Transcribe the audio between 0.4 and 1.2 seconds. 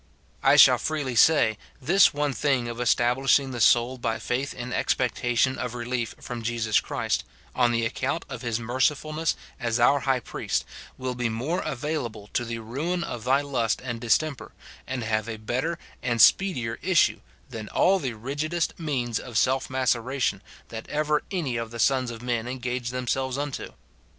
I shall freely